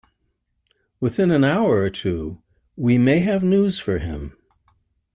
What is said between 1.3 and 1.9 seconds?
hour